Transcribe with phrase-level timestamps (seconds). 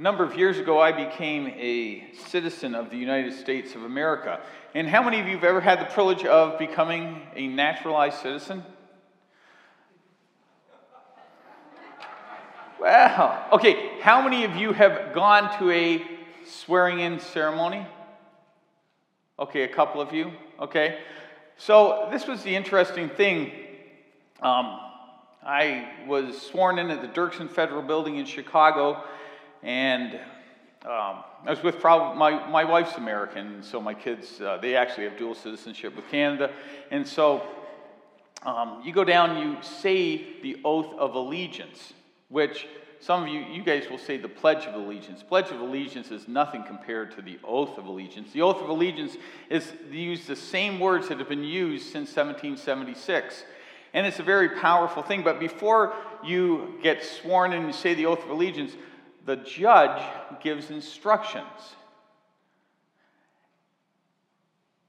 [0.00, 4.40] A number of years ago, I became a citizen of the United States of America.
[4.74, 8.64] And how many of you have ever had the privilege of becoming a naturalized citizen?
[12.80, 16.02] Well, okay, how many of you have gone to a
[16.46, 17.86] swearing in ceremony?
[19.38, 20.32] Okay, a couple of you.
[20.58, 21.00] Okay.
[21.58, 23.52] So, this was the interesting thing.
[24.40, 24.80] Um,
[25.44, 29.04] I was sworn in at the Dirksen Federal Building in Chicago,
[29.62, 30.14] and
[30.84, 35.04] um, I was with probably my, my wife's American, so my kids, uh, they actually
[35.04, 36.50] have dual citizenship with Canada.
[36.90, 37.46] And so
[38.42, 41.92] um, you go down, you say the oath of allegiance,
[42.28, 42.66] which
[43.02, 45.22] some of you, you guys will say the Pledge of Allegiance.
[45.22, 48.30] Pledge of Allegiance is nothing compared to the Oath of Allegiance.
[48.32, 49.16] The Oath of Allegiance
[49.48, 53.44] is use the same words that have been used since 1776.
[53.94, 55.22] And it's a very powerful thing.
[55.22, 58.72] But before you get sworn and say the Oath of Allegiance,
[59.30, 60.02] the judge
[60.42, 61.76] gives instructions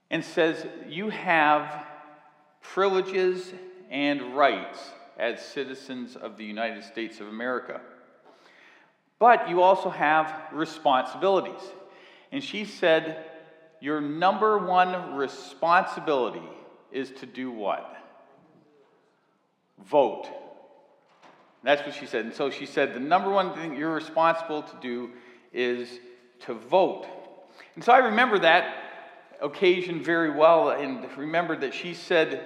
[0.09, 1.85] and says, You have
[2.63, 3.53] privileges
[3.91, 4.79] and rights
[5.19, 7.81] as citizens of the United States of America.
[9.19, 11.61] But you also have responsibilities.
[12.31, 13.23] And she said,
[13.79, 16.49] Your number one responsibility
[16.91, 17.95] is to do what?
[19.85, 20.40] Vote.
[21.63, 22.25] That's what she said.
[22.25, 25.11] And so she said, the number one thing you're responsible to do
[25.53, 25.99] is
[26.41, 27.05] to vote.
[27.75, 28.75] And so I remember that
[29.41, 32.45] occasion very well and remember that she said,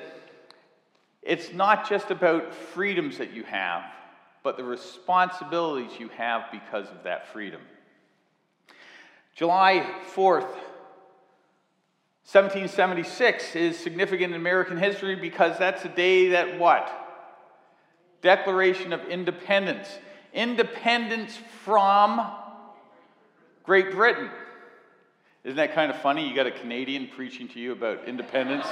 [1.21, 3.83] it's not just about freedoms that you have,
[4.43, 7.61] but the responsibilities you have because of that freedom.
[9.33, 10.51] July 4th,
[12.31, 17.04] 1776 is significant in American history because that's a day that what?
[18.25, 19.87] Declaration of Independence.
[20.33, 22.27] Independence from
[23.63, 24.31] Great Britain.
[25.43, 26.27] Isn't that kind of funny?
[26.27, 28.65] You got a Canadian preaching to you about independence.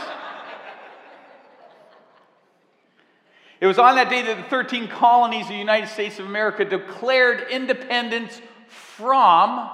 [3.61, 6.65] it was on that day that the 13 colonies of the United States of America
[6.65, 9.69] declared independence from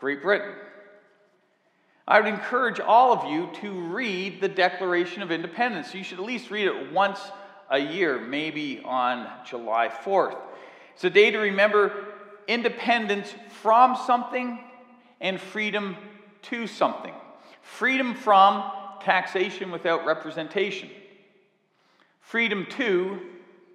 [0.00, 0.54] Great Britain.
[2.08, 5.94] I would encourage all of you to read the Declaration of Independence.
[5.94, 7.20] You should at least read it once
[7.70, 10.36] a year, maybe on July 4th.
[10.94, 11.92] It's a day to remember
[12.46, 14.60] independence from something
[15.20, 15.96] and freedom
[16.42, 17.14] to something.
[17.62, 18.70] Freedom from
[19.00, 20.90] taxation without representation.
[22.20, 23.20] Freedom to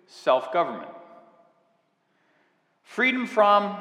[0.07, 0.89] self government.
[2.83, 3.77] Freedom from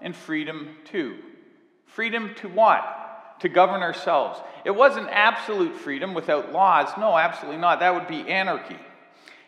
[0.00, 1.16] and freedom to.
[1.86, 3.38] Freedom to what?
[3.40, 4.40] To govern ourselves.
[4.64, 6.88] It wasn't absolute freedom without laws.
[6.98, 7.80] No, absolutely not.
[7.80, 8.78] That would be anarchy.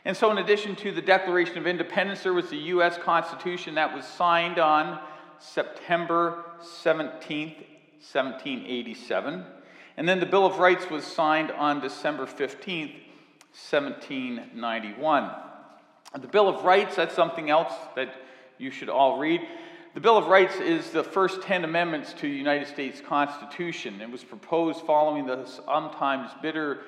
[0.07, 2.99] And so, in addition to the Declaration of Independence, there was the U.S.
[2.99, 5.01] Constitution that was signed on
[5.39, 6.45] September
[6.83, 7.57] 17th,
[8.13, 9.45] 1787.
[9.97, 12.93] And then the Bill of Rights was signed on December 15th,
[13.71, 15.31] 1791.
[16.21, 18.15] The Bill of Rights, that's something else that
[18.59, 19.41] you should all read.
[19.95, 24.01] The Bill of Rights is the first 10 amendments to the United States Constitution.
[24.01, 26.81] It was proposed following the sometimes bitter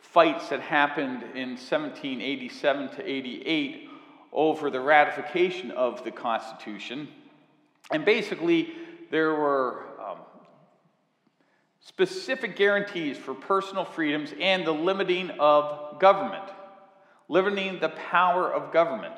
[0.00, 3.88] fights that happened in 1787 to 88
[4.32, 7.08] over the ratification of the Constitution.
[7.90, 8.72] And basically,
[9.10, 10.18] there were um,
[11.80, 16.44] specific guarantees for personal freedoms and the limiting of government,
[17.28, 19.14] limiting the power of government.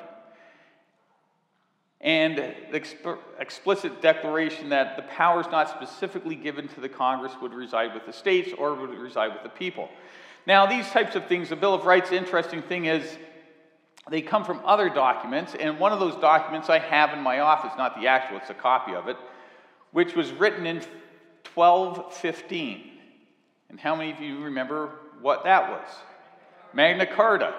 [1.99, 2.37] And
[2.71, 7.93] the exp- explicit declaration that the powers not specifically given to the Congress would reside
[7.93, 9.87] with the states or would reside with the people.
[10.47, 13.17] Now, these types of things, the Bill of Rights, interesting thing is
[14.09, 17.71] they come from other documents, and one of those documents I have in my office,
[17.77, 19.17] not the actual, it's a copy of it,
[19.91, 20.81] which was written in
[21.53, 22.91] 1215.
[23.69, 24.91] And how many of you remember
[25.21, 25.87] what that was?
[26.73, 27.53] Magna Carta.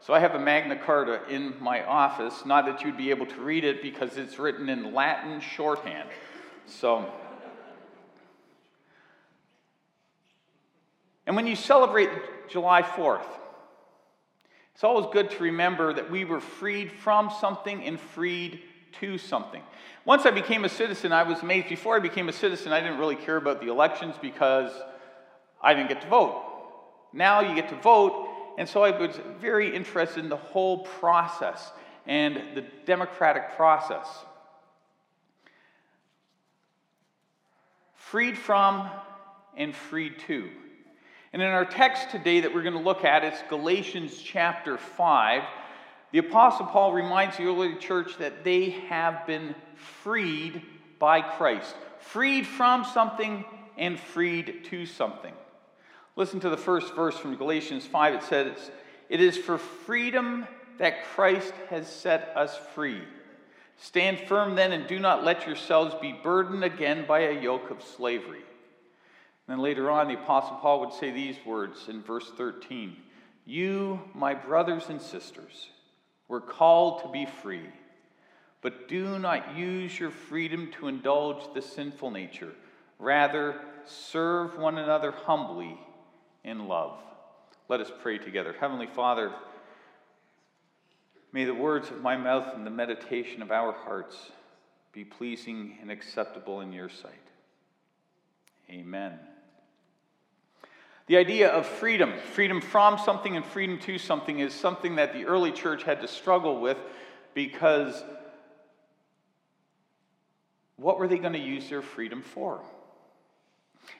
[0.00, 3.40] So I have a Magna Carta in my office, not that you'd be able to
[3.40, 6.08] read it because it's written in Latin shorthand.
[6.66, 7.10] So
[11.28, 12.08] And when you celebrate
[12.48, 13.28] July 4th,
[14.72, 18.62] it's always good to remember that we were freed from something and freed
[19.00, 19.62] to something.
[20.06, 21.68] Once I became a citizen, I was amazed.
[21.68, 24.72] Before I became a citizen, I didn't really care about the elections because
[25.60, 26.42] I didn't get to vote.
[27.12, 28.26] Now you get to vote,
[28.56, 31.72] and so I was very interested in the whole process
[32.06, 34.08] and the democratic process.
[37.96, 38.88] Freed from
[39.58, 40.48] and freed to.
[41.32, 45.42] And in our text today that we're going to look at, it's Galatians chapter 5.
[46.10, 50.62] The Apostle Paul reminds the early church that they have been freed
[50.98, 53.44] by Christ, freed from something
[53.76, 55.34] and freed to something.
[56.16, 58.14] Listen to the first verse from Galatians 5.
[58.14, 58.70] It says,
[59.10, 60.46] It is for freedom
[60.78, 63.02] that Christ has set us free.
[63.76, 67.82] Stand firm then and do not let yourselves be burdened again by a yoke of
[67.82, 68.42] slavery.
[69.48, 72.96] Then later on, the Apostle Paul would say these words in verse 13
[73.46, 75.70] You, my brothers and sisters,
[76.28, 77.66] were called to be free,
[78.60, 82.52] but do not use your freedom to indulge the sinful nature.
[82.98, 85.78] Rather, serve one another humbly
[86.44, 86.98] in love.
[87.68, 88.54] Let us pray together.
[88.60, 89.32] Heavenly Father,
[91.32, 94.16] May the words of my mouth and the meditation of our hearts
[94.92, 97.12] be pleasing and acceptable in your sight.
[98.70, 99.18] Amen.
[101.08, 105.24] The idea of freedom, freedom from something and freedom to something, is something that the
[105.24, 106.76] early church had to struggle with
[107.32, 108.04] because
[110.76, 112.60] what were they going to use their freedom for?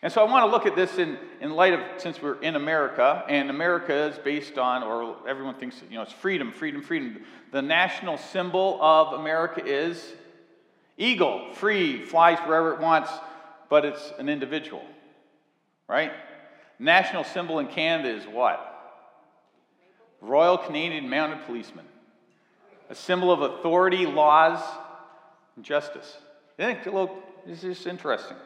[0.03, 2.57] And so I want to look at this in, in light of, since we're in
[2.57, 7.25] America, and America is based on, or everyone thinks, you know, it's freedom, freedom, freedom.
[7.53, 10.13] The national symbol of America is
[10.99, 13.11] eagle, free, flies wherever it wants,
[13.71, 14.85] but it's an individual,
[15.89, 16.13] right?
[16.79, 18.65] National symbol in Canada is what?
[20.21, 21.85] Royal Canadian Mounted Policeman.
[22.91, 24.61] A symbol of authority, laws,
[25.57, 26.19] and justice.
[26.59, 28.37] I think a little, this is interesting.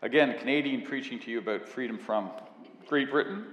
[0.00, 2.30] Again, Canadian preaching to you about freedom from
[2.86, 3.44] Great Britain.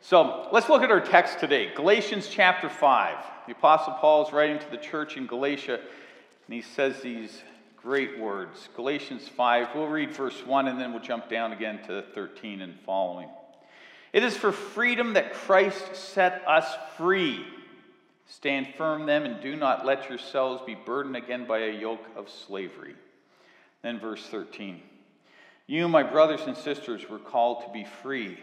[0.00, 3.16] So let's look at our text today Galatians chapter 5.
[3.46, 7.42] The Apostle Paul is writing to the church in Galatia, and he says these
[7.82, 8.68] great words.
[8.76, 12.78] Galatians 5, we'll read verse 1 and then we'll jump down again to 13 and
[12.80, 13.28] following.
[14.12, 16.66] It is for freedom that Christ set us
[16.96, 17.44] free.
[18.26, 22.28] Stand firm then and do not let yourselves be burdened again by a yoke of
[22.28, 22.94] slavery.
[23.82, 24.82] Then, verse 13
[25.66, 28.38] You, my brothers and sisters, were called to be free,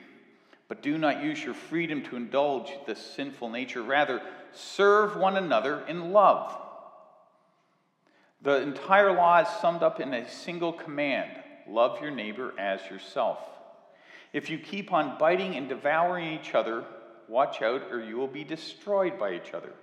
[0.68, 3.84] but do not use your freedom to indulge the sinful nature.
[3.84, 4.22] Rather,
[4.54, 6.56] serve one another in love.
[8.42, 11.32] The entire law is summed up in a single command
[11.68, 13.40] love your neighbor as yourself.
[14.32, 16.86] If you keep on biting and devouring each other,
[17.28, 19.74] watch out or you will be destroyed by each other.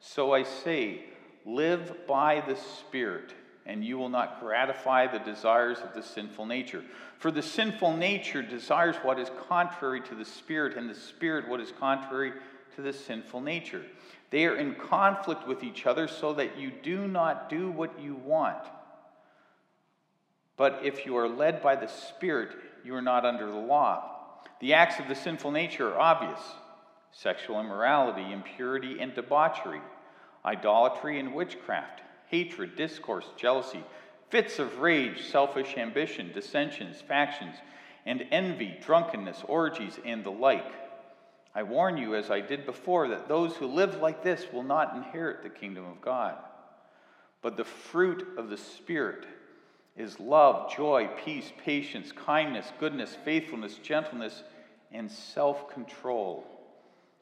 [0.00, 1.04] So I say,
[1.44, 3.34] live by the Spirit
[3.68, 6.82] and you will not gratify the desires of the sinful nature.
[7.18, 11.60] For the sinful nature desires what is contrary to the Spirit, and the Spirit what
[11.60, 12.32] is contrary
[12.78, 13.82] to the sinful nature.
[14.30, 18.14] They are in conflict with each other so that you do not do what you
[18.14, 18.62] want.
[20.56, 22.50] But if you are led by the Spirit,
[22.84, 24.28] you are not under the law.
[24.60, 26.40] The acts of the sinful nature are obvious
[27.10, 29.80] sexual immorality, impurity, and debauchery,
[30.44, 33.82] idolatry, and witchcraft hatred, discourse, jealousy,
[34.30, 37.56] fits of rage, selfish ambition, dissensions, factions,
[38.06, 40.87] and envy, drunkenness, orgies, and the like.
[41.54, 44.94] I warn you, as I did before, that those who live like this will not
[44.94, 46.36] inherit the kingdom of God.
[47.42, 49.24] But the fruit of the Spirit
[49.96, 54.42] is love, joy, peace, patience, kindness, goodness, faithfulness, gentleness,
[54.92, 56.46] and self control.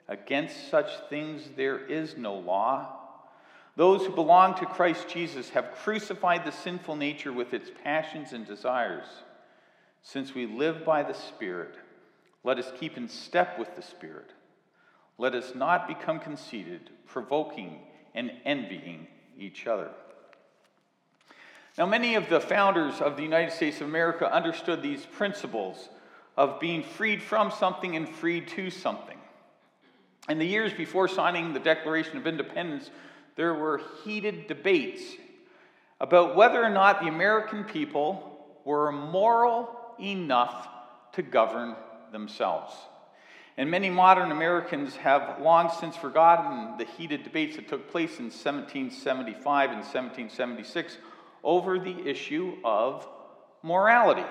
[0.09, 2.93] Against such things there is no law.
[3.77, 8.47] Those who belong to Christ Jesus have crucified the sinful nature with its passions and
[8.47, 9.07] desires.
[10.03, 11.75] Since we live by the Spirit,
[12.47, 14.31] let us keep in step with the Spirit.
[15.19, 17.81] Let us not become conceited, provoking
[18.15, 19.91] and envying each other.
[21.77, 25.89] Now, many of the founders of the United States of America understood these principles
[26.37, 29.19] of being freed from something and freed to something.
[30.29, 32.91] In the years before signing the Declaration of Independence,
[33.35, 35.03] there were heated debates
[36.01, 40.69] about whether or not the American people were moral enough
[41.15, 41.75] to govern
[42.17, 42.73] themselves.
[43.59, 48.27] And many modern Americans have long since forgotten the heated debates that took place in
[48.27, 50.97] 1775 and 1776
[51.45, 53.07] over the issue of
[53.63, 54.25] morality.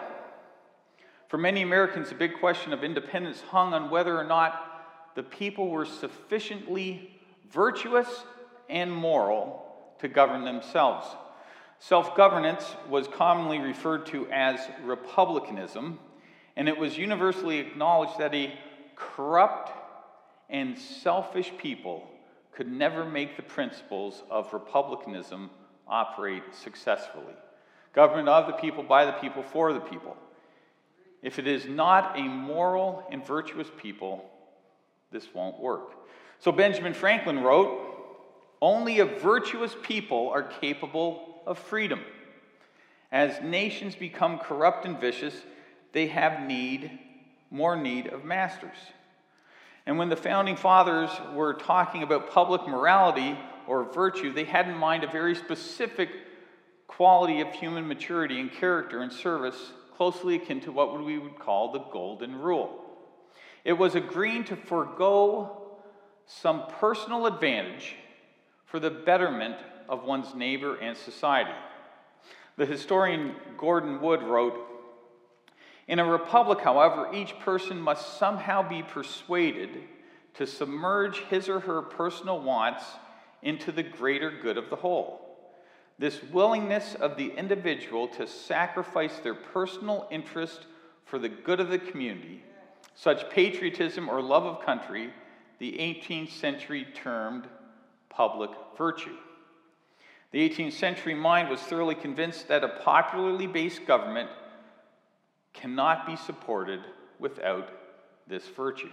[1.28, 5.70] For many Americans, the big question of independence hung on whether or not the people
[5.70, 7.20] were sufficiently
[7.52, 8.08] virtuous
[8.70, 9.64] and moral
[10.00, 11.08] to govern themselves.
[11.80, 16.00] Self governance was commonly referred to as republicanism,
[16.56, 18.58] and it was universally acknowledged that a
[18.96, 19.72] corrupt
[20.50, 22.08] and selfish people
[22.54, 25.50] could never make the principles of republicanism
[25.88, 27.34] operate successfully.
[27.94, 30.16] Government of the people, by the people, for the people.
[31.22, 34.30] If it is not a moral and virtuous people,
[35.12, 35.94] this won't work.
[36.40, 37.96] So Benjamin Franklin wrote,
[38.62, 42.02] only a virtuous people are capable of freedom.
[43.12, 45.36] As nations become corrupt and vicious,
[45.96, 46.92] they have need,
[47.50, 48.76] more need of masters.
[49.86, 54.76] And when the founding fathers were talking about public morality or virtue, they had in
[54.76, 56.10] mind a very specific
[56.88, 61.72] quality of human maturity and character and service, closely akin to what we would call
[61.72, 62.84] the Golden Rule.
[63.64, 65.78] It was agreeing to forego
[66.26, 67.96] some personal advantage
[68.66, 69.56] for the betterment
[69.88, 71.56] of one's neighbor and society.
[72.58, 74.75] The historian Gordon Wood wrote
[75.88, 79.70] In a republic, however, each person must somehow be persuaded
[80.36, 82.84] to submerge his or her personal wants
[83.44, 85.22] into the greater good of the whole.
[85.98, 90.66] This willingness of the individual to sacrifice their personal interest
[91.06, 92.44] for the good of the community,
[92.96, 95.14] such patriotism or love of country,
[95.60, 97.48] the 18th century termed
[98.10, 99.16] public virtue.
[100.32, 104.30] The 18th century mind was thoroughly convinced that a popularly based government
[105.56, 106.82] cannot be supported
[107.20, 107.70] without
[108.28, 108.92] this virtue.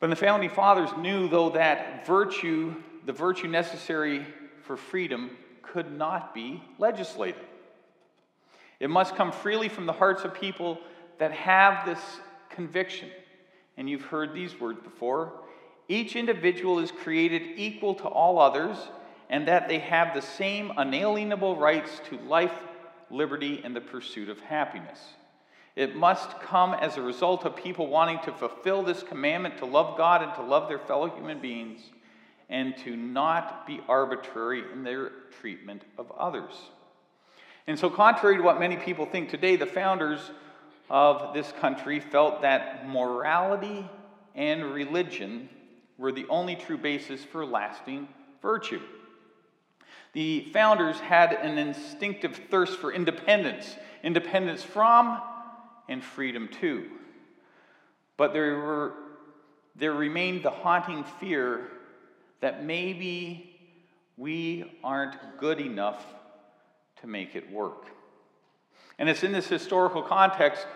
[0.00, 4.26] But the founding fathers knew, though, that virtue, the virtue necessary
[4.62, 5.30] for freedom,
[5.62, 7.40] could not be legislated.
[8.80, 10.78] It must come freely from the hearts of people
[11.18, 12.00] that have this
[12.50, 13.08] conviction.
[13.76, 15.32] And you've heard these words before
[15.88, 18.76] each individual is created equal to all others,
[19.30, 22.52] and that they have the same unalienable rights to life,
[23.10, 24.98] liberty, and the pursuit of happiness.
[25.76, 29.98] It must come as a result of people wanting to fulfill this commandment to love
[29.98, 31.80] God and to love their fellow human beings
[32.48, 35.10] and to not be arbitrary in their
[35.40, 36.54] treatment of others.
[37.66, 40.30] And so, contrary to what many people think today, the founders
[40.88, 43.88] of this country felt that morality
[44.34, 45.48] and religion
[45.98, 48.06] were the only true basis for lasting
[48.40, 48.80] virtue.
[50.16, 55.20] The founders had an instinctive thirst for independence, independence from
[55.90, 56.86] and freedom to.
[58.16, 58.94] But there, were,
[59.74, 61.68] there remained the haunting fear
[62.40, 63.60] that maybe
[64.16, 66.02] we aren't good enough
[67.02, 67.84] to make it work.
[68.98, 70.66] And it's in this historical context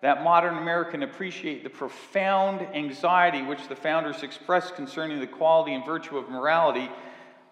[0.00, 5.84] that modern American appreciate the profound anxiety which the founders expressed concerning the quality and
[5.84, 6.88] virtue of morality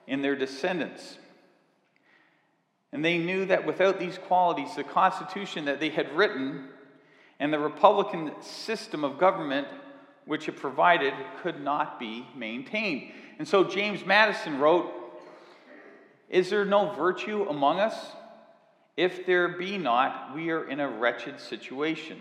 [0.06, 1.18] in their descendants.
[2.94, 6.68] And they knew that without these qualities, the Constitution that they had written
[7.40, 9.66] and the Republican system of government
[10.26, 13.10] which it provided could not be maintained.
[13.40, 14.92] And so James Madison wrote
[16.30, 18.12] Is there no virtue among us?
[18.96, 22.20] If there be not, we are in a wretched situation.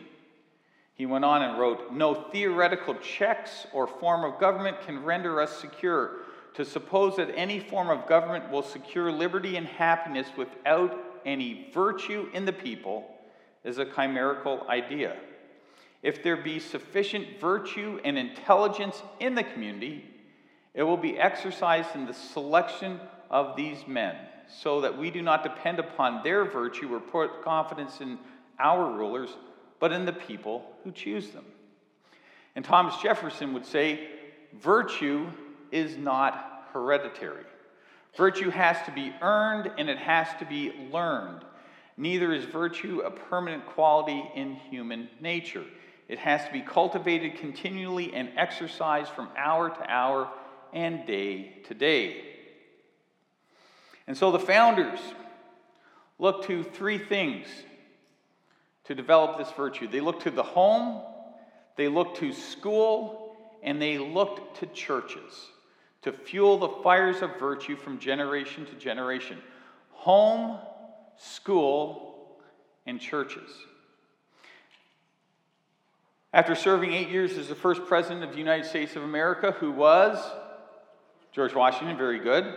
[0.95, 5.55] He went on and wrote No theoretical checks or form of government can render us
[5.55, 6.21] secure.
[6.55, 12.29] To suppose that any form of government will secure liberty and happiness without any virtue
[12.33, 13.09] in the people
[13.63, 15.15] is a chimerical idea.
[16.01, 20.05] If there be sufficient virtue and intelligence in the community,
[20.73, 24.15] it will be exercised in the selection of these men,
[24.47, 28.19] so that we do not depend upon their virtue or put confidence in
[28.59, 29.29] our rulers
[29.79, 31.43] but in the people who choose them.
[32.55, 34.07] And Thomas Jefferson would say,
[34.61, 35.27] virtue
[35.73, 37.43] is not hereditary.
[38.15, 41.43] Virtue has to be earned and it has to be learned.
[41.97, 45.65] Neither is virtue a permanent quality in human nature.
[46.07, 50.29] It has to be cultivated continually and exercised from hour to hour
[50.73, 52.23] and day to day.
[54.05, 54.99] And so the founders
[56.19, 57.47] look to three things
[58.83, 59.87] to develop this virtue.
[59.87, 61.01] They looked to the home,
[61.77, 65.33] they looked to school, and they looked to churches
[66.03, 69.37] to fuel the fires of virtue from generation to generation.
[69.91, 70.59] Home,
[71.17, 72.37] school,
[72.85, 73.49] and churches.
[76.33, 79.71] After serving eight years as the first president of the United States of America, who
[79.71, 80.19] was
[81.31, 82.53] George Washington, very good.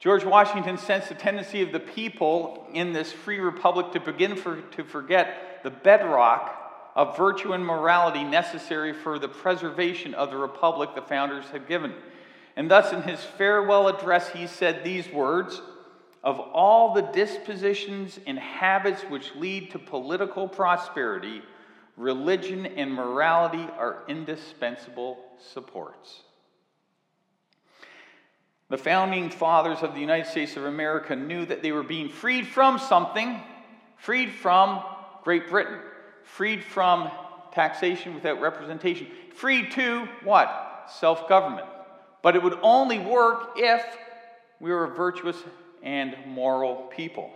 [0.00, 4.60] George Washington sensed the tendency of the people in this free republic to begin for,
[4.60, 6.57] to forget the bedrock
[6.98, 11.94] of virtue and morality necessary for the preservation of the republic the founders had given.
[12.56, 15.62] And thus, in his farewell address, he said these words
[16.24, 21.40] Of all the dispositions and habits which lead to political prosperity,
[21.96, 25.18] religion and morality are indispensable
[25.52, 26.24] supports.
[28.70, 32.48] The founding fathers of the United States of America knew that they were being freed
[32.48, 33.40] from something,
[33.98, 34.82] freed from
[35.22, 35.78] Great Britain,
[36.24, 37.10] freed from
[37.52, 39.08] taxation without representation.
[39.34, 40.90] Free to what?
[40.98, 41.66] Self government.
[42.22, 43.84] But it would only work if
[44.60, 45.36] we were a virtuous
[45.82, 47.30] and moral people.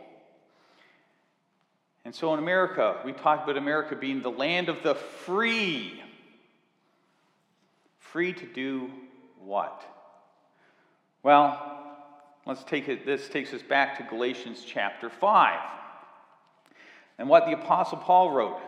[2.05, 6.03] And so in America, we talk about America being the land of the free.
[7.99, 8.91] Free to do
[9.39, 9.83] what?
[11.23, 11.97] Well,
[12.45, 15.61] let's take it, this takes us back to Galatians chapter 5.
[17.19, 18.61] And what the Apostle Paul wrote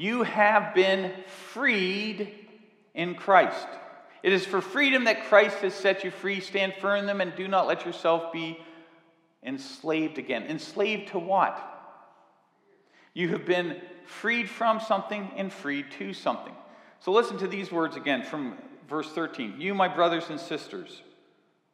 [0.00, 2.32] You have been freed
[2.94, 3.68] in Christ.
[4.22, 6.40] It is for freedom that Christ has set you free.
[6.40, 8.58] Stand firm in them and do not let yourself be
[9.42, 10.44] enslaved again.
[10.44, 11.62] Enslaved to what?
[13.12, 13.76] You have been
[14.06, 16.54] freed from something and freed to something.
[17.00, 18.56] So listen to these words again from
[18.88, 19.56] verse 13.
[19.58, 21.02] You, my brothers and sisters,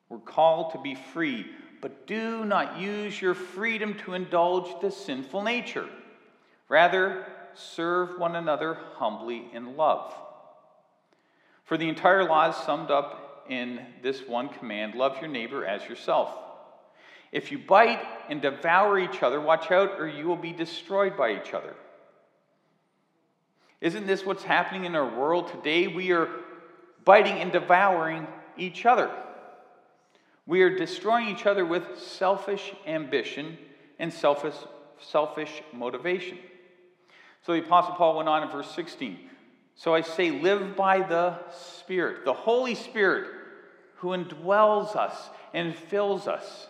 [0.08, 1.46] were called to be free,
[1.80, 5.88] but do not use your freedom to indulge the sinful nature.
[6.68, 7.24] Rather,
[7.58, 10.14] serve one another humbly in love.
[11.64, 15.86] For the entire law is summed up in this one command love your neighbor as
[15.88, 16.30] yourself.
[17.32, 21.36] If you bite and devour each other, watch out, or you will be destroyed by
[21.36, 21.74] each other.
[23.80, 25.86] Isn't this what's happening in our world today?
[25.86, 26.28] We are
[27.04, 29.10] biting and devouring each other.
[30.46, 33.58] We are destroying each other with selfish ambition
[33.98, 34.54] and selfish,
[35.00, 36.38] selfish motivation.
[37.46, 39.18] So the Apostle Paul went on in verse 16
[39.76, 43.28] so I say, live by the Spirit, the Holy Spirit
[43.96, 46.66] who indwells us and fills us.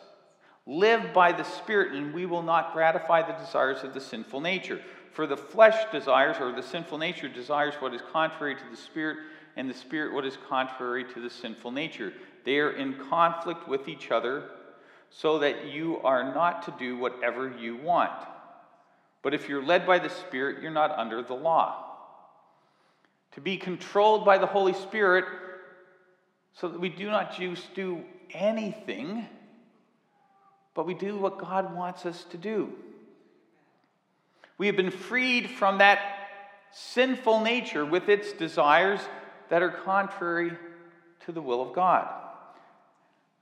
[0.66, 4.80] Live by the Spirit, and we will not gratify the desires of the sinful nature.
[5.12, 9.18] For the flesh desires, or the sinful nature desires what is contrary to the Spirit,
[9.56, 12.12] and the Spirit what is contrary to the sinful nature.
[12.44, 14.50] They are in conflict with each other,
[15.10, 18.10] so that you are not to do whatever you want.
[19.22, 21.86] But if you're led by the Spirit, you're not under the law
[23.36, 25.26] to be controlled by the Holy Spirit
[26.54, 29.26] so that we do not just do anything,
[30.74, 32.72] but we do what God wants us to do.
[34.56, 35.98] We have been freed from that
[36.72, 39.00] sinful nature with its desires
[39.50, 40.52] that are contrary
[41.26, 42.08] to the will of God.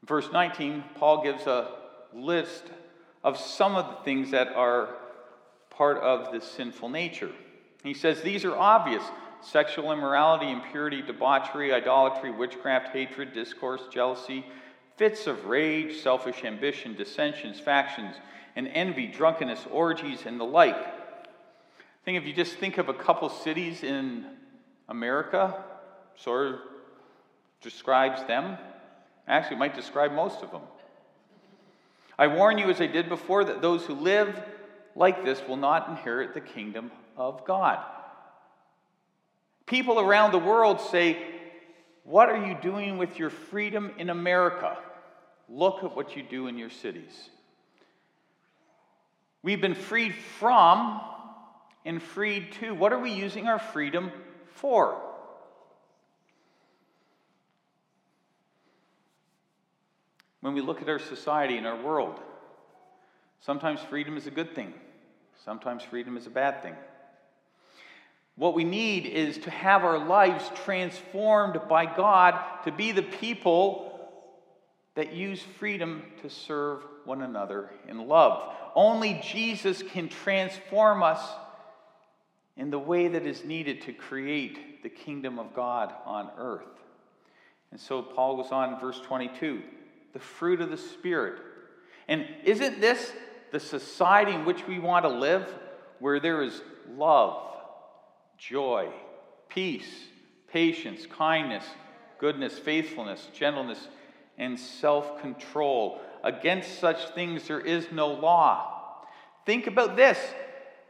[0.04, 1.70] verse 19, Paul gives a
[2.12, 2.64] list
[3.22, 4.88] of some of the things that are
[5.76, 7.30] part of the sinful nature.
[7.82, 9.02] He says these are obvious
[9.40, 14.44] sexual immorality, impurity, debauchery, idolatry, witchcraft, hatred, discourse, jealousy,
[14.96, 18.16] fits of rage, selfish ambition, dissensions, factions,
[18.56, 20.76] and envy, drunkenness, orgies, and the like.
[20.76, 24.24] I think if you just think of a couple cities in
[24.88, 25.62] America,
[26.16, 26.60] sort of
[27.60, 28.56] describes them.
[29.26, 30.62] Actually, might describe most of them.
[32.18, 34.40] I warn you, as I did before, that those who live
[34.96, 37.78] like this will not inherit the kingdom of God.
[39.66, 41.18] People around the world say,
[42.04, 44.76] What are you doing with your freedom in America?
[45.48, 47.30] Look at what you do in your cities.
[49.42, 51.00] We've been freed from
[51.84, 52.74] and freed to.
[52.74, 54.10] What are we using our freedom
[54.54, 55.00] for?
[60.40, 62.20] When we look at our society and our world,
[63.40, 64.74] sometimes freedom is a good thing,
[65.44, 66.74] sometimes freedom is a bad thing.
[68.36, 73.90] What we need is to have our lives transformed by God to be the people
[74.96, 78.52] that use freedom to serve one another in love.
[78.74, 81.20] Only Jesus can transform us
[82.56, 86.62] in the way that is needed to create the kingdom of God on earth.
[87.70, 89.62] And so Paul goes on in verse 22
[90.12, 91.40] the fruit of the Spirit.
[92.06, 93.12] And isn't this
[93.54, 95.48] the society in which we want to live,
[96.00, 96.60] where there is
[96.96, 97.40] love?
[98.36, 98.90] joy,
[99.48, 99.88] peace,
[100.48, 101.64] patience, kindness,
[102.18, 103.86] goodness, faithfulness, gentleness,
[104.38, 106.00] and self control.
[106.24, 109.06] Against such things there is no law.
[109.46, 110.18] Think about this.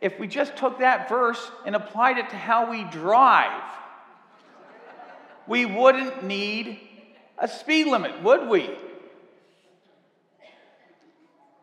[0.00, 3.62] If we just took that verse and applied it to how we drive,
[5.46, 6.80] we wouldn't need
[7.38, 8.70] a speed limit, would we?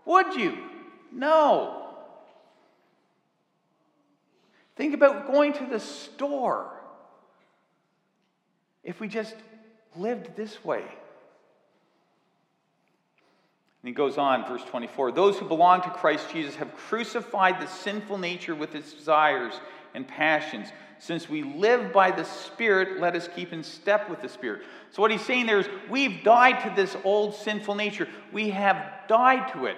[0.06, 0.70] Would you?
[1.12, 1.89] No.
[4.76, 6.71] Think about going to the store.
[8.84, 9.36] If we just
[9.95, 10.84] lived this way.
[13.84, 17.67] And he goes on, verse 24 Those who belong to Christ Jesus have crucified the
[17.67, 19.54] sinful nature with its desires
[19.93, 20.69] and passions.
[21.00, 24.62] Since we live by the Spirit, let us keep in step with the Spirit.
[24.91, 28.08] So, what he's saying there is, we've died to this old sinful nature.
[28.32, 29.78] We have died to it.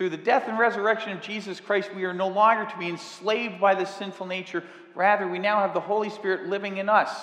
[0.00, 3.60] Through the death and resurrection of Jesus Christ, we are no longer to be enslaved
[3.60, 4.64] by the sinful nature.
[4.94, 7.14] Rather, we now have the Holy Spirit living in us.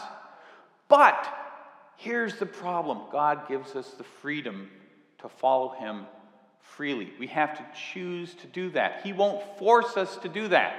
[0.88, 1.28] But
[1.96, 4.70] here's the problem God gives us the freedom
[5.24, 6.06] to follow Him
[6.60, 7.12] freely.
[7.20, 9.02] We have to choose to do that.
[9.04, 10.76] He won't force us to do that.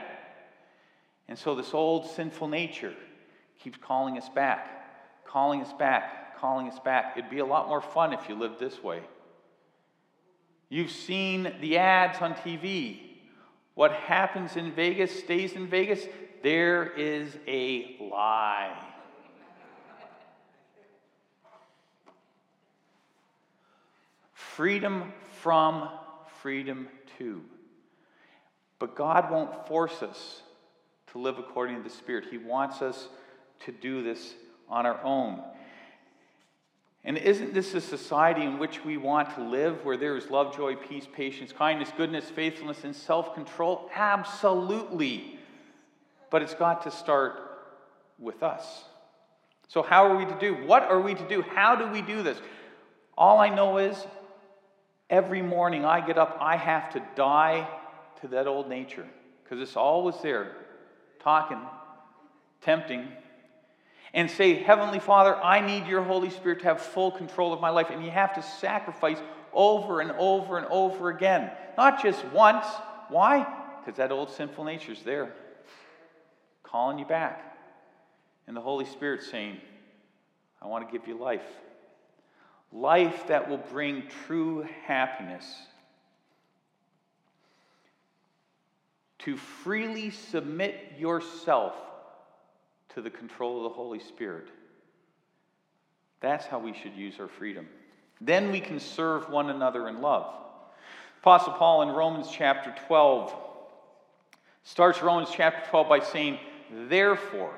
[1.26, 2.94] And so, this old sinful nature
[3.58, 7.16] keeps calling us back, calling us back, calling us back.
[7.16, 9.00] It'd be a lot more fun if you lived this way.
[10.68, 13.00] You've seen the ads on TV.
[13.74, 16.04] What happens in Vegas stays in Vegas.
[16.42, 18.88] There is a lie.
[24.58, 25.88] freedom from,
[26.42, 27.40] freedom to.
[28.80, 30.42] But God won't force us
[31.12, 32.24] to live according to the Spirit.
[32.28, 33.08] He wants us
[33.66, 34.34] to do this
[34.68, 35.44] on our own.
[37.08, 40.54] And isn't this a society in which we want to live, where there is love,
[40.54, 43.88] joy, peace, patience, kindness, goodness, faithfulness, and self control?
[43.94, 45.38] Absolutely.
[46.28, 47.40] But it's got to start
[48.18, 48.84] with us.
[49.68, 50.52] So, how are we to do?
[50.66, 51.40] What are we to do?
[51.40, 52.36] How do we do this?
[53.16, 53.96] All I know is
[55.08, 57.66] every morning I get up, I have to die
[58.20, 59.06] to that old nature
[59.42, 60.52] because it's always there,
[61.20, 61.62] talking,
[62.60, 63.08] tempting,
[64.14, 67.70] and say, Heavenly Father, I need your Holy Spirit to have full control of my
[67.70, 67.90] life.
[67.90, 69.18] And you have to sacrifice
[69.52, 72.66] over and over and over again, not just once.
[73.08, 73.46] Why?
[73.80, 75.34] Because that old sinful nature is there,
[76.62, 77.56] calling you back.
[78.46, 79.58] And the Holy Spirit saying,
[80.60, 81.42] I want to give you life
[82.72, 85.46] life that will bring true happiness.
[89.20, 91.74] To freely submit yourself
[92.98, 94.48] to the control of the Holy Spirit.
[96.20, 97.68] That's how we should use our freedom.
[98.20, 100.34] Then we can serve one another in love.
[101.20, 103.32] Apostle Paul in Romans chapter 12
[104.64, 106.40] starts Romans chapter 12 by saying,
[106.88, 107.54] Therefore,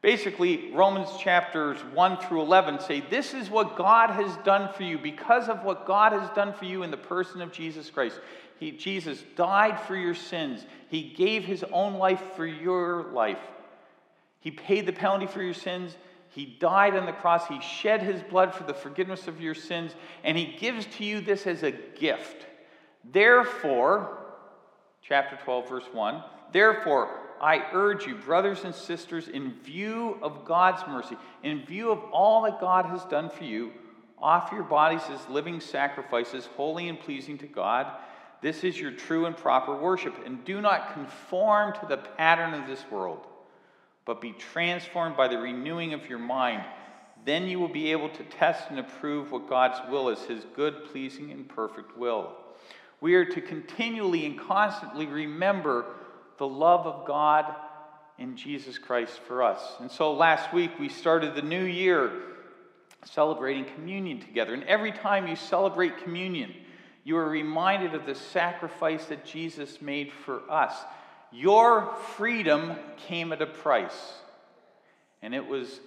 [0.00, 4.96] Basically, Romans chapters 1 through 11 say, This is what God has done for you
[4.96, 8.18] because of what God has done for you in the person of Jesus Christ.
[8.58, 13.36] He, Jesus died for your sins, He gave His own life for your life.
[14.40, 15.96] He paid the penalty for your sins.
[16.28, 17.46] He died on the cross.
[17.46, 19.92] He shed His blood for the forgiveness of your sins.
[20.24, 22.46] And He gives to you this as a gift.
[23.04, 24.18] Therefore,
[25.02, 26.22] chapter 12, verse 1,
[26.52, 32.02] therefore, I urge you, brothers and sisters, in view of God's mercy, in view of
[32.12, 33.72] all that God has done for you,
[34.18, 37.86] offer your bodies as living sacrifices, holy and pleasing to God.
[38.42, 40.14] This is your true and proper worship.
[40.26, 43.26] And do not conform to the pattern of this world,
[44.04, 46.64] but be transformed by the renewing of your mind.
[47.24, 50.86] Then you will be able to test and approve what God's will is, his good,
[50.86, 52.32] pleasing, and perfect will.
[53.00, 55.86] We are to continually and constantly remember
[56.38, 57.54] the love of God
[58.18, 59.60] in Jesus Christ for us.
[59.80, 62.12] And so last week we started the new year
[63.04, 64.54] celebrating communion together.
[64.54, 66.54] And every time you celebrate communion,
[67.04, 70.74] you are reminded of the sacrifice that Jesus made for us.
[71.32, 72.74] Your freedom
[73.08, 74.12] came at a price,
[75.22, 75.80] and it was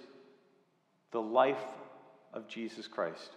[1.10, 1.62] the life
[2.32, 3.30] of Jesus Christ.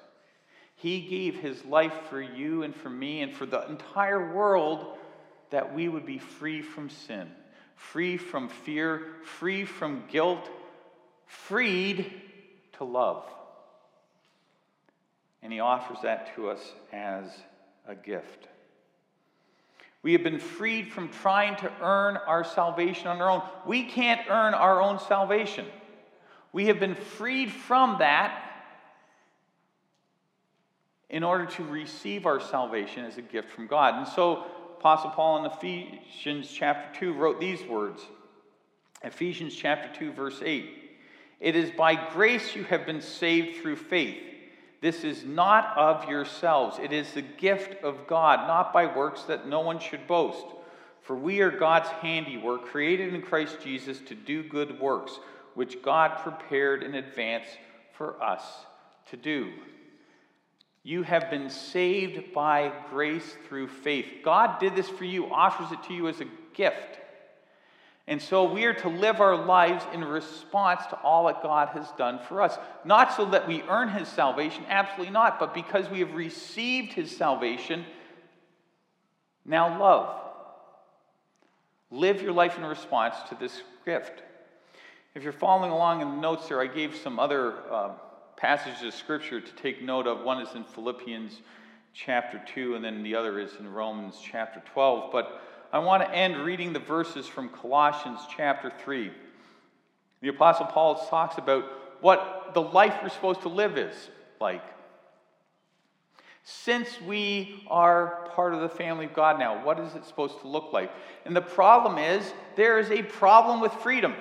[0.76, 4.98] He gave his life for you and for me and for the entire world
[5.50, 7.30] that we would be free from sin,
[7.76, 10.50] free from fear, free from guilt,
[11.26, 12.13] freed
[12.78, 13.24] to love.
[15.41, 17.26] And he offers that to us as
[17.88, 18.48] a gift.
[20.08, 23.41] We have been freed from trying to earn our salvation on our own.
[23.65, 25.65] We can't earn our own salvation.
[26.54, 28.41] We have been freed from that
[31.10, 33.96] in order to receive our salvation as a gift from God.
[33.96, 34.46] And so
[34.80, 38.02] Apostle Paul in Ephesians chapter 2 wrote these words
[39.04, 40.70] Ephesians chapter 2, verse 8.
[41.41, 44.24] It is by grace you have been saved through faith.
[44.80, 49.48] This is not of yourselves, it is the gift of God, not by works that
[49.48, 50.46] no one should boast.
[51.02, 55.20] For we are God's handiwork, created in Christ Jesus to do good works,
[55.56, 57.48] which God prepared in advance
[57.94, 58.44] for us
[59.10, 59.54] to do.
[60.84, 64.06] You have been saved by grace through faith.
[64.24, 67.00] God did this for you, offers it to you as a gift.
[68.08, 71.91] And so we are to live our lives in response to all that God has
[71.98, 72.58] done for us.
[72.86, 77.15] Not so that we earn his salvation, absolutely not, but because we have received his
[77.15, 77.86] salvation,
[79.46, 80.22] now love.
[81.91, 84.24] Live your life in response to this gift.
[85.15, 87.56] If you're following along in the notes there, I gave some other.
[87.72, 87.89] Uh,
[88.38, 90.22] passages of Scripture to take note of.
[90.22, 91.41] One is in Philippians
[91.93, 95.12] chapter 2, and then the other is in Romans chapter 12.
[95.12, 95.41] But
[95.72, 99.12] I want to end reading the verses from Colossians chapter 3.
[100.22, 101.66] The Apostle Paul talks about
[102.00, 103.96] what the life we're supposed to live is
[104.40, 104.64] like.
[106.44, 110.48] Since we are part of the family of God now, what is it supposed to
[110.48, 110.90] look like?
[111.26, 114.14] And the problem is, there is a problem with freedom.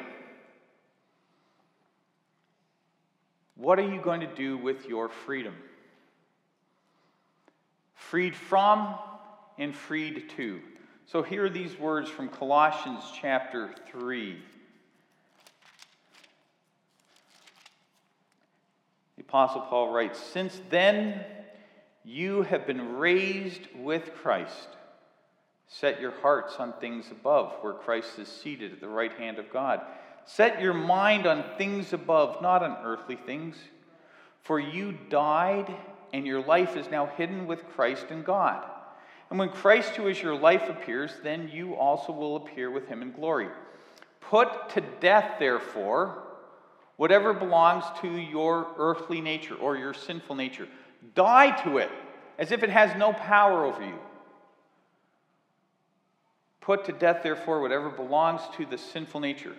[3.54, 5.54] What are you going to do with your freedom?
[7.94, 8.96] Freed from
[9.56, 10.60] and freed to.
[11.08, 14.42] So here are these words from Colossians chapter 3.
[19.16, 21.24] The Apostle Paul writes Since then
[22.04, 24.68] you have been raised with Christ.
[25.68, 29.52] Set your hearts on things above, where Christ is seated at the right hand of
[29.52, 29.82] God.
[30.24, 33.54] Set your mind on things above, not on earthly things.
[34.42, 35.72] For you died,
[36.12, 38.64] and your life is now hidden with Christ in God.
[39.30, 43.02] And when Christ, who is your life, appears, then you also will appear with him
[43.02, 43.48] in glory.
[44.20, 46.22] Put to death, therefore,
[46.96, 50.68] whatever belongs to your earthly nature or your sinful nature.
[51.14, 51.90] Die to it
[52.38, 53.98] as if it has no power over you.
[56.60, 59.54] Put to death, therefore, whatever belongs to the sinful nature.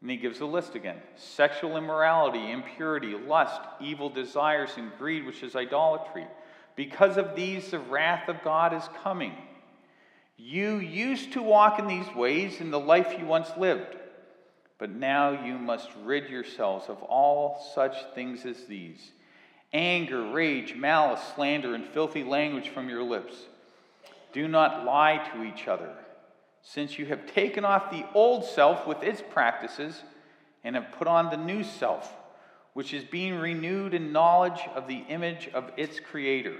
[0.00, 5.42] And he gives a list again sexual immorality, impurity, lust, evil desires, and greed, which
[5.42, 6.26] is idolatry.
[6.76, 9.34] Because of these, the wrath of God is coming.
[10.36, 13.96] You used to walk in these ways in the life you once lived.
[14.78, 19.12] But now you must rid yourselves of all such things as these
[19.72, 23.34] anger, rage, malice, slander, and filthy language from your lips.
[24.32, 25.90] Do not lie to each other,
[26.62, 30.02] since you have taken off the old self with its practices
[30.62, 32.12] and have put on the new self,
[32.74, 36.56] which is being renewed in knowledge of the image of its creator.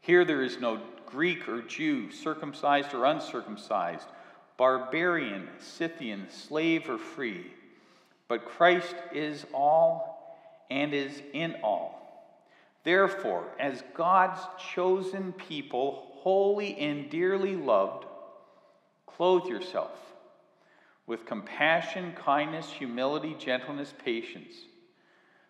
[0.00, 4.06] Here there is no Greek or Jew, circumcised or uncircumcised
[4.58, 7.46] barbarian, Scythian, slave or free,
[8.26, 10.36] but Christ is all
[10.68, 11.94] and is in all.
[12.84, 14.40] Therefore, as God's
[14.74, 18.04] chosen people, holy and dearly loved,
[19.06, 19.96] clothe yourself
[21.06, 24.54] with compassion, kindness, humility, gentleness, patience.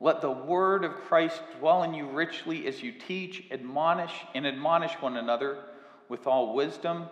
[0.00, 4.92] Let the word of Christ dwell in you richly as you teach, admonish, and admonish
[4.94, 5.58] one another
[6.08, 7.06] with all wisdom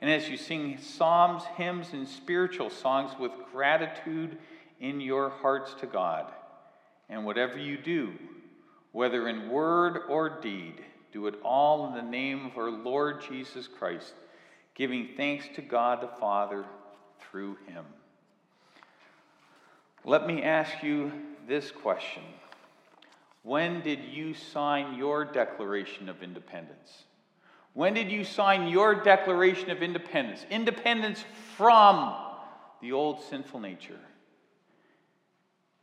[0.00, 4.38] and as you sing psalms, hymns, and spiritual songs with gratitude
[4.80, 6.32] in your hearts to God.
[7.10, 8.14] And whatever you do,
[8.92, 13.68] whether in word or deed, do it all in the name of our Lord Jesus
[13.68, 14.14] Christ,
[14.74, 16.64] giving thanks to God the Father
[17.20, 17.84] through him.
[20.04, 21.12] Let me ask you
[21.50, 22.22] this question
[23.42, 27.04] When did you sign your Declaration of Independence?
[27.74, 30.46] When did you sign your Declaration of Independence?
[30.48, 31.24] Independence
[31.56, 32.14] from
[32.80, 33.98] the old sinful nature.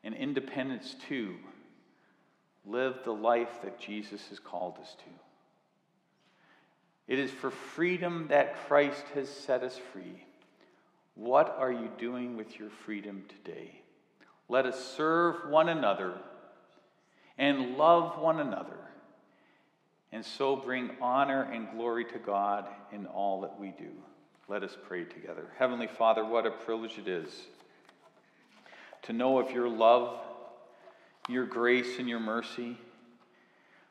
[0.03, 1.35] And independence to
[2.65, 5.11] live the life that Jesus has called us to.
[7.07, 10.23] It is for freedom that Christ has set us free.
[11.15, 13.81] What are you doing with your freedom today?
[14.49, 16.13] Let us serve one another
[17.37, 18.77] and love one another
[20.11, 23.91] and so bring honor and glory to God in all that we do.
[24.47, 25.47] Let us pray together.
[25.57, 27.29] Heavenly Father, what a privilege it is
[29.03, 30.19] to know of your love,
[31.29, 32.77] your grace, and your mercy.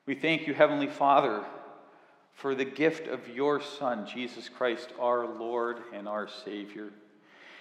[0.07, 1.45] We thank you, Heavenly Father,
[2.35, 6.90] for the gift of your Son, Jesus Christ, our Lord and our Savior,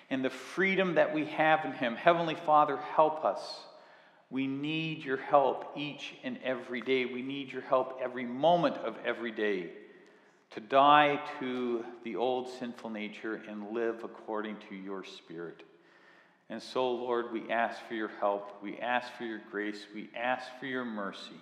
[0.09, 1.95] and the freedom that we have in him.
[1.95, 3.41] Heavenly Father, help us
[4.29, 7.05] we need your help each and every day.
[7.05, 9.69] We need your help every moment of every day
[10.51, 15.63] to die to the old sinful nature and live according to your Spirit.
[16.49, 18.61] And so, Lord, we ask for your help.
[18.61, 19.85] We ask for your grace.
[19.93, 21.39] We ask for your mercy.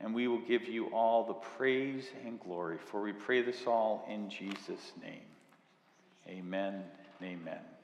[0.00, 4.06] And we will give you all the praise and glory, for we pray this all
[4.08, 5.37] in Jesus' name.
[6.28, 6.84] Amen
[7.22, 7.77] amen.